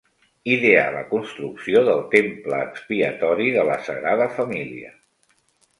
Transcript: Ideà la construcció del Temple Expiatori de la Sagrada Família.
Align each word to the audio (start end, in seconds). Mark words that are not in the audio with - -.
Ideà 0.53 0.85
la 0.95 1.03
construcció 1.11 1.83
del 1.89 2.01
Temple 2.15 2.63
Expiatori 2.71 3.53
de 3.59 3.69
la 3.73 3.79
Sagrada 3.91 4.31
Família. 4.41 4.93